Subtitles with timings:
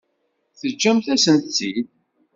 [0.59, 1.87] Teǧǧamt-asent-tt-id.